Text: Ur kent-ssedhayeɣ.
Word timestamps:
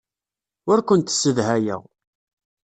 Ur 0.71 0.79
kent-ssedhayeɣ. 0.87 1.81